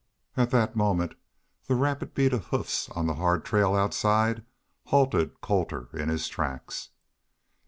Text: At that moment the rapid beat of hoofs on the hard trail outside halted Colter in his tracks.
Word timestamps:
At 0.35 0.49
that 0.49 0.75
moment 0.75 1.13
the 1.67 1.75
rapid 1.75 2.15
beat 2.15 2.33
of 2.33 2.45
hoofs 2.47 2.89
on 2.89 3.05
the 3.05 3.13
hard 3.13 3.45
trail 3.45 3.75
outside 3.75 4.43
halted 4.85 5.41
Colter 5.41 5.89
in 5.93 6.09
his 6.09 6.27
tracks. 6.27 6.89